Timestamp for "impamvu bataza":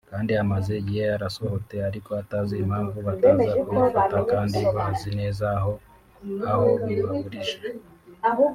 2.63-3.51